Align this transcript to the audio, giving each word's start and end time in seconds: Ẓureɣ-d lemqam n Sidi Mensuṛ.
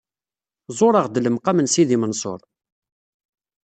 Ẓureɣ-d 0.79 1.19
lemqam 1.21 1.57
n 1.61 1.67
Sidi 1.73 1.97
Mensuṛ. 2.01 2.39